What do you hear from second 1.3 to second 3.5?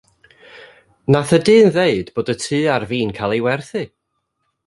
y dyn ddeud bod y tŷ ar fin cael 'i